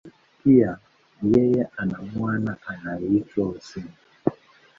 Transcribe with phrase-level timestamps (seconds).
[0.43, 0.71] Pia,
[1.31, 3.89] yeye ana mwana anayeitwa Hussein.